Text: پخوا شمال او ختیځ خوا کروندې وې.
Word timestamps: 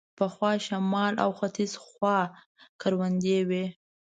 پخوا 0.17 0.51
شمال 0.67 1.13
او 1.25 1.31
ختیځ 1.39 1.71
خوا 1.83 2.17
کروندې 2.81 3.37
وې. 3.49 3.65